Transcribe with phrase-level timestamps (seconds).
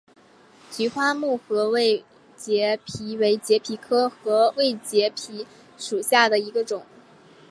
[0.71, 2.03] 菊花木合位
[2.35, 5.45] 节蜱为节蜱科合位节蜱
[5.77, 6.83] 属下的一个种。